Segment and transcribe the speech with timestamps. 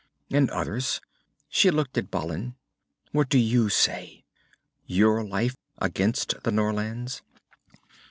[0.31, 0.99] And others."
[1.47, 2.55] She looked at Balin.
[3.11, 4.25] "What do you say?
[4.87, 7.21] Your life against the Norlands?"